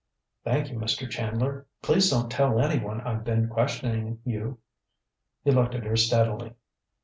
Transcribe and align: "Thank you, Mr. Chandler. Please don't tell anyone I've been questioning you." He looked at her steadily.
"Thank 0.43 0.71
you, 0.71 0.79
Mr. 0.79 1.07
Chandler. 1.07 1.67
Please 1.83 2.09
don't 2.09 2.31
tell 2.31 2.59
anyone 2.59 3.01
I've 3.01 3.23
been 3.23 3.47
questioning 3.47 4.19
you." 4.25 4.57
He 5.43 5.51
looked 5.51 5.75
at 5.75 5.85
her 5.85 5.95
steadily. 5.95 6.53